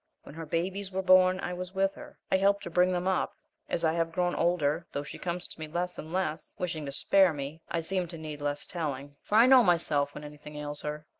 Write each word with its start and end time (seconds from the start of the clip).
When 0.23 0.33
her 0.33 0.47
babies 0.47 0.89
were 0.91 1.03
born 1.03 1.39
I 1.41 1.53
was 1.53 1.75
with 1.75 1.93
her; 1.93 2.17
I 2.31 2.37
helped 2.37 2.63
her 2.63 2.71
bring 2.71 2.91
them 2.91 3.07
up; 3.07 3.35
as 3.69 3.85
I 3.85 3.93
have 3.93 4.11
grown 4.11 4.33
older, 4.33 4.87
though 4.91 5.03
she 5.03 5.19
comes 5.19 5.47
to 5.49 5.59
me 5.59 5.67
less 5.67 5.99
and 5.99 6.11
less, 6.11 6.55
wishing 6.57 6.87
to 6.87 6.91
spare 6.91 7.33
me, 7.33 7.61
I 7.69 7.81
seem 7.81 8.07
to 8.07 8.17
need 8.17 8.41
less 8.41 8.65
telling; 8.65 9.15
for 9.21 9.35
I 9.35 9.45
know 9.45 9.61
myself 9.63 10.15
when 10.15 10.23
anything 10.23 10.55
ails 10.55 10.81
her. 10.81 11.05